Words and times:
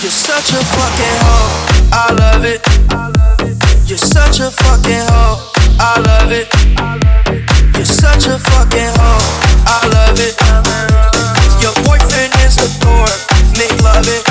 You're 0.00 0.12
such 0.12 0.52
a 0.52 0.62
fucking 0.64 1.18
hoe, 1.26 1.90
I 1.92 2.12
love 2.14 2.44
it. 2.44 2.62
You're 3.88 3.98
such 3.98 4.38
a 4.40 4.50
fucking 4.50 5.04
hoe, 5.10 5.50
I 5.80 5.98
love 6.06 6.30
it. 6.30 6.46
You're 7.74 7.84
such 7.84 8.26
a 8.26 8.38
fucking 8.38 8.92
hoe, 8.94 9.22
I 9.66 9.86
love 9.90 10.20
it. 10.20 10.38
Your 11.60 11.74
boyfriend 11.82 12.32
is 12.46 12.54
the 12.56 12.68
door, 12.78 13.08
make 13.58 13.74
love 13.82 14.06
it. 14.06 14.22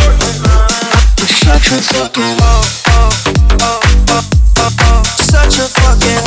You're 1.20 1.28
such 1.28 1.72
a 1.76 1.82
fucking 1.94 2.38
hoe, 2.40 2.64
oh, 2.88 3.12
oh, 3.60 3.60
oh, 3.60 3.82
oh, 4.10 4.24
oh. 4.58 4.72
oh. 4.80 5.04
such 5.20 5.60
a 5.60 5.68
fucking 5.68 6.27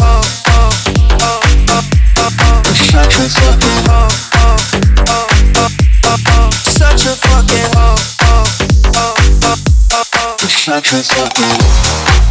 such 10.91 10.99
a 10.99 11.07
fucking 11.15 11.47
ho 11.47 11.55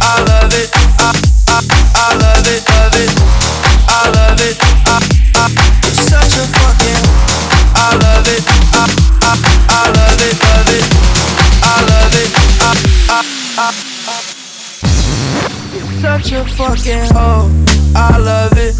I 0.02 0.20
love 0.28 0.52
it, 0.52 0.68
Love 2.68 2.92
it. 2.94 3.08
I 3.88 4.10
love 4.12 4.36
it, 4.36 4.60
You're 5.82 5.94
such 6.04 6.36
a 6.36 6.44
fucking 6.44 7.00
ho 7.00 7.08
I 7.74 7.80
I 7.80 7.96
love 7.96 8.28
it, 10.28 10.36
I 11.62 11.80
love 11.88 12.12
it, 12.12 12.28
I'm 13.48 13.72
such 16.02 16.32
a 16.32 16.44
fucking 16.44 17.06
hoe. 17.14 17.48
I 17.96 18.18
love 18.18 18.52
it. 18.56 18.76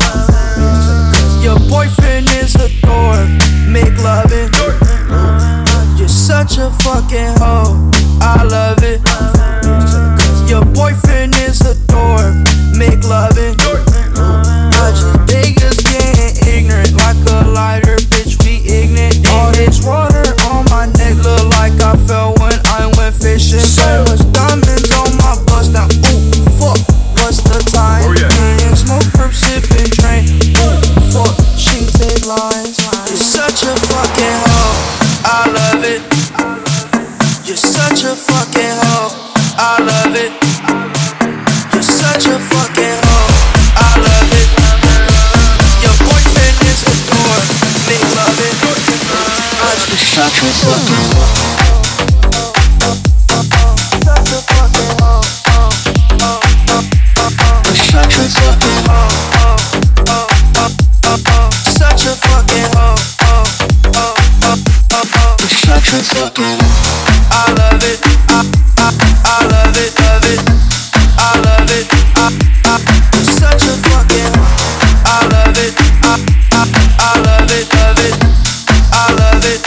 Your 1.43 1.59
boyfriend 1.71 2.29
is 2.29 2.55
a 2.57 2.69
door, 2.83 3.17
make 3.67 3.97
love 4.03 4.31
in. 4.33 4.51
Thor 4.53 4.75
You 5.97 6.09
such 6.09 6.59
a 6.59 6.71
fucking 6.71 7.39
ho, 7.39 7.91
I 8.21 8.43
love 8.45 8.83
it. 8.83 9.01
Your 10.49 10.65
boyfriend 10.65 11.35
is 11.37 11.39
a 11.39 11.41
dork. 11.41 11.41
Make. 11.41 11.41
You're 11.41 11.41
such 11.41 11.41
a 11.41 11.41
fucking 11.41 11.41
hoe. 11.41 11.41
Love 11.41 11.41
it. 11.41 11.41
Your 11.41 11.41
boyfriend 11.41 11.45
is 11.45 11.61
a 11.61 11.75
dork. 11.91 12.35
Make 12.77 13.05
loving. 14.15 14.75
I 14.77 14.95
just 14.95 15.19
niggas 15.27 15.79
getting 15.83 16.35
ignorant 16.47 16.95
like 16.95 17.19
a 17.27 17.51
lighter, 17.51 17.97
bitch. 18.15 18.39
We 18.45 18.63
ignorant. 18.71 19.27
All 19.27 19.51
this 19.53 19.83
water 19.83 20.35
on 20.53 20.71
my 20.71 20.87
neck 20.95 21.17
look 21.19 21.51
like 21.59 21.75
I 21.83 21.97
fell 22.07 22.35
when 22.39 22.55
I 22.71 22.93
went 22.99 23.15
fishing. 23.15 23.59
So 23.59 24.05
much 24.07 24.23
diamonds 24.31 24.91
on 24.95 25.17
my 25.19 25.35
bust 25.47 25.73
now. 25.73 25.91
Ooh, 25.91 26.47
fuck. 26.59 26.79
What's 27.19 27.43
the 27.43 27.59
time? 27.75 28.07
Oh, 28.07 28.15
yeah. 28.15 28.31
Mm, 28.31 28.77
smoke, 28.77 29.09
perp, 29.19 29.35
sipping, 29.35 29.91
train. 29.99 30.31
Ooh, 30.63 30.79
fuck. 31.11 31.35
She 31.59 31.87
take 31.99 32.23
lines. 32.23 32.79
You're 33.11 33.19
such 33.19 33.67
a 33.67 33.75
fucking 33.75 34.39
hoe. 34.47 34.79
I 35.27 35.51
love 35.51 35.83
it. 35.83 36.03
You're 37.47 37.57
such 37.57 38.05
a 38.05 38.15
fucking 38.15 38.79
hoe. 38.79 38.90
I 39.63 39.77
love 39.85 40.17
it. 40.17 40.33
You're 41.75 41.83
such 41.83 42.25
a 42.33 42.39
fucking 42.41 42.97
hoe. 43.05 43.29
I 43.77 43.93
love 44.01 44.33
it. 44.33 44.49
Your 45.85 45.93
boyfriend 46.01 46.57
is 46.65 46.81
a 46.89 46.97
love 48.17 48.41
it. 48.41 48.57
I 49.61 49.77
just 49.85 50.17
such 50.17 51.37
a. 51.37 51.40
love 72.71 72.87
it. 75.59 75.75
I, 77.03 77.19
love 77.27 77.51
it 77.51 77.67
I, 78.95 79.11
love 79.19 79.43
it 79.43 79.59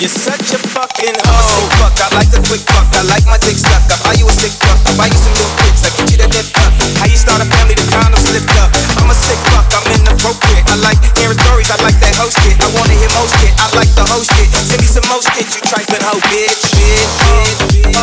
You're 0.00 0.10
such 0.10 0.50
a 0.50 0.58
fucking 0.74 1.14
hoe. 1.22 1.46
Sick 1.46 1.70
fuck, 1.78 1.94
I 2.02 2.08
like 2.18 2.30
the 2.34 2.42
quick 2.50 2.66
fuck. 2.66 2.90
I 2.90 3.06
like 3.06 3.22
my 3.30 3.38
dick 3.38 3.54
stuck. 3.54 3.86
I 3.86 3.96
buy 4.02 4.14
you 4.18 4.26
a 4.26 4.34
sick 4.34 4.50
fuck. 4.58 4.82
I 4.82 4.98
buy 4.98 5.06
you 5.06 5.18
some 5.18 5.34
new 5.38 5.46
kicks. 5.62 5.86
I 5.86 5.90
get 5.94 6.10
you 6.10 6.18
the 6.18 6.28
dip 6.28 6.46
fuck. 6.50 6.74
How 6.98 7.06
you 7.06 7.18
start 7.18 7.38
a 7.38 7.46
family? 7.46 7.78
The 7.78 7.86
condom 7.94 8.18
slipped 8.18 8.50
up. 8.58 8.74
I'm 8.98 9.06
a 9.06 9.14
sick 9.14 9.38
fuck. 9.54 9.70
I'm 9.70 9.86
inappropriate. 9.94 10.66
I 10.66 10.74
like 10.82 10.98
hearing 11.14 11.38
stories. 11.38 11.70
I 11.70 11.78
like 11.86 11.98
that 12.02 12.18
host 12.18 12.34
shit. 12.42 12.58
I 12.58 12.66
wanna 12.74 12.98
hear 12.98 13.10
most 13.14 13.30
shit. 13.38 13.54
I 13.62 13.70
like 13.78 13.92
the 13.94 14.04
host 14.10 14.34
shit. 14.34 14.50
Send 14.50 14.82
me 14.82 14.88
some 14.90 15.06
most 15.06 15.30
shit. 15.38 15.46
You 15.54 15.62
tripping 15.70 16.02
hoe, 16.02 16.18
bitch, 16.34 16.66
bitch, 16.74 17.10
bitch, 17.22 17.62
bitch. 17.70 17.95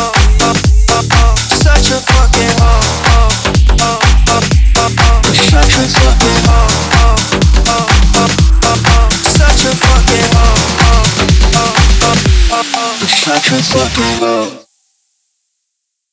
touch 13.24 13.52
and 13.52 13.74
rock 13.74 13.98
and 13.98 14.22
roll. 14.22 14.63